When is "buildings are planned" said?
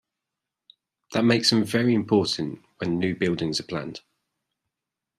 3.15-4.01